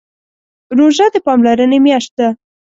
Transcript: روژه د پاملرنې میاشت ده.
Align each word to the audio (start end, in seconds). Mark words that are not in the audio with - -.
روژه 0.77 1.07
د 1.13 1.15
پاملرنې 1.25 1.79
میاشت 1.85 2.11
ده. 2.19 2.27